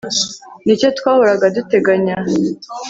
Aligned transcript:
Nicyo 0.65 0.87
twahoraga 0.97 1.45
duteganya 1.57 2.15